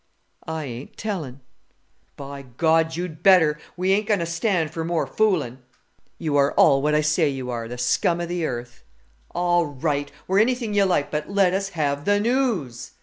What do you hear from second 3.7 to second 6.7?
We ain't going to stand for more foolin'." "You are